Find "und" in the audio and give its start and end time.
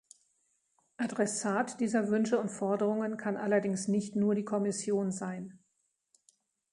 2.39-2.49